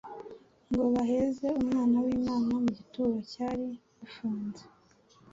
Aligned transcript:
ngo 0.69 0.83
baheze 0.93 1.45
Umwana 1.61 1.97
w'Imana 2.05 2.49
mu 2.63 2.69
gituro 2.77 3.15
cyari 3.31 3.67
gifunze. 3.97 4.63